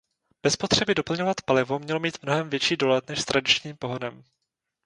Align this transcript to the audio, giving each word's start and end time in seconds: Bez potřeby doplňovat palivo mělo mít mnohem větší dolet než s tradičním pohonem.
Bez 0.43 0.55
potřeby 0.55 0.95
doplňovat 0.95 1.41
palivo 1.45 1.79
mělo 1.79 1.99
mít 1.99 2.17
mnohem 2.23 2.49
větší 2.49 2.77
dolet 2.77 3.09
než 3.09 3.21
s 3.21 3.25
tradičním 3.25 3.77
pohonem. 3.77 4.23